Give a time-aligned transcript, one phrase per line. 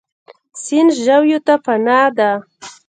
[0.63, 2.29] سیند ژویو ته پناه ده.